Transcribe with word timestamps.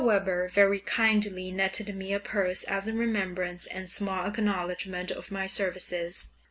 Weber 0.03 0.47
very 0.47 0.79
kindly 0.79 1.51
netted 1.51 1.95
me 1.95 2.11
a 2.11 2.19
purse 2.19 2.63
as 2.63 2.87
a 2.87 2.93
remembrance 2.93 3.67
and 3.67 3.87
small 3.87 4.25
acknowledgment 4.25 5.11
of 5.11 5.29
my 5.31 5.45
services. 5.45 6.31